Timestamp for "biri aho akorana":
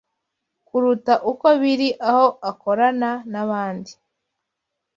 1.61-3.11